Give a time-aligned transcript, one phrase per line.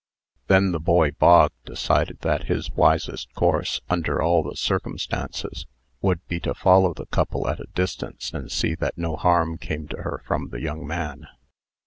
[0.47, 5.67] Then the boy Bog decided that his wisest course, under all the circumstances,
[6.01, 9.87] would be to follow the couple at a distance, and see that no harm came
[9.89, 11.27] to her from the young man.